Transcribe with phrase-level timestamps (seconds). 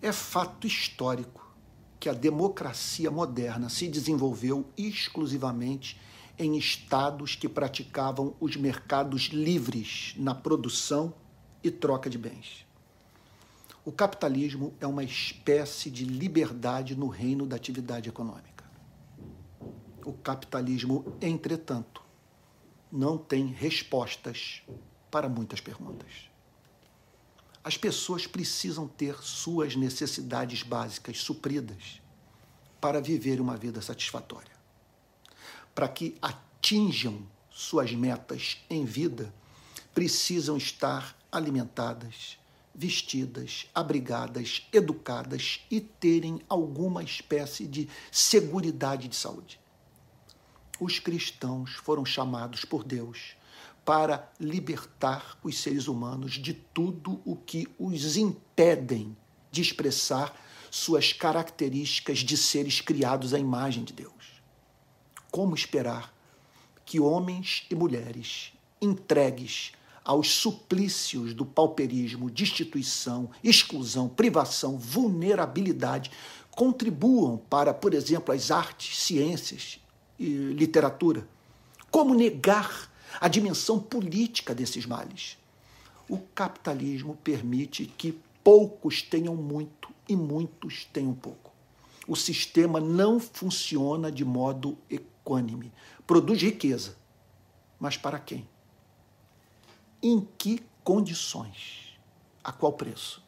[0.00, 1.46] É fato histórico
[1.98, 6.00] que a democracia moderna se desenvolveu exclusivamente
[6.38, 11.14] em estados que praticavam os mercados livres na produção
[11.62, 12.66] e troca de bens.
[13.84, 18.64] O capitalismo é uma espécie de liberdade no reino da atividade econômica.
[20.04, 22.02] O capitalismo, entretanto,
[22.92, 24.62] não tem respostas
[25.10, 26.28] para muitas perguntas.
[27.66, 32.00] As pessoas precisam ter suas necessidades básicas supridas
[32.80, 34.52] para viver uma vida satisfatória.
[35.74, 39.34] Para que atinjam suas metas em vida,
[39.92, 42.38] precisam estar alimentadas,
[42.72, 49.58] vestidas, abrigadas, educadas e terem alguma espécie de seguridade de saúde.
[50.78, 53.34] Os cristãos foram chamados por Deus
[53.86, 59.16] para libertar os seres humanos de tudo o que os impedem
[59.52, 60.34] de expressar
[60.72, 64.42] suas características de seres criados à imagem de Deus.
[65.30, 66.12] Como esperar
[66.84, 69.70] que homens e mulheres entregues
[70.04, 76.10] aos suplícios do pauperismo, destituição, exclusão, privação, vulnerabilidade
[76.50, 79.78] contribuam para, por exemplo, as artes, ciências
[80.18, 81.28] e literatura?
[81.88, 85.38] Como negar a dimensão política desses males.
[86.08, 91.52] O capitalismo permite que poucos tenham muito e muitos tenham pouco.
[92.06, 95.72] O sistema não funciona de modo equânime.
[96.06, 96.96] Produz riqueza.
[97.80, 98.48] Mas para quem?
[100.00, 101.98] Em que condições?
[102.44, 103.25] A qual preço?